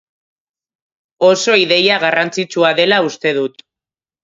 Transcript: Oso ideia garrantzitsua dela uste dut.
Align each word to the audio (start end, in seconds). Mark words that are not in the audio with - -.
Oso 1.27 1.53
ideia 1.65 1.99
garrantzitsua 2.05 2.73
dela 2.83 3.01
uste 3.13 3.37
dut. 3.41 3.65